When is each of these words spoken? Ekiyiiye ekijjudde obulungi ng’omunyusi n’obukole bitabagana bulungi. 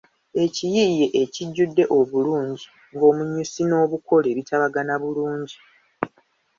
Ekiyiiye 0.43 1.07
ekijjudde 1.21 1.83
obulungi 1.97 2.65
ng’omunyusi 2.93 3.61
n’obukole 3.65 4.29
bitabagana 4.37 4.93
bulungi. 5.01 5.55